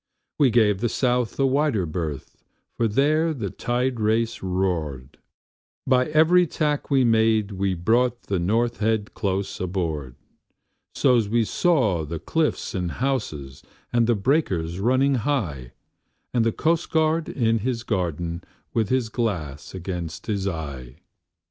We 0.39 0.49
gave 0.49 0.79
the 0.81 0.89
South 0.89 1.39
a 1.39 1.45
wider 1.45 1.85
berth, 1.85 2.35
for 2.75 2.87
there 2.87 3.35
the 3.35 3.51
tide 3.51 3.99
race 3.99 4.41
roared; 4.41 5.19
But 5.85 6.07
every 6.07 6.47
tack 6.47 6.89
we 6.89 7.03
made 7.03 7.51
we 7.51 7.75
brought 7.75 8.23
the 8.23 8.39
North 8.39 8.77
Head 8.77 9.13
close 9.13 9.59
aboard: 9.61 10.15
So's 10.95 11.29
we 11.29 11.43
saw 11.43 12.03
the 12.03 12.17
cliffs 12.17 12.73
and 12.73 12.93
houses, 12.93 13.61
and 13.93 14.07
the 14.07 14.15
breakers 14.15 14.79
running 14.79 15.13
high, 15.21 15.71
And 16.33 16.43
the 16.43 16.51
coastguard 16.51 17.29
in 17.29 17.59
his 17.59 17.83
garden, 17.83 18.43
with 18.73 18.89
his 18.89 19.07
glass 19.07 19.75
against 19.75 20.25
his 20.25 20.47
eye. 20.47 20.95